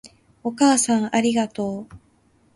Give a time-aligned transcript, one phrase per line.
[0.43, 1.87] お母さんありがとう